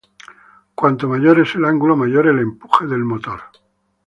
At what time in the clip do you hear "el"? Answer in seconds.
1.53-1.63, 2.25-2.39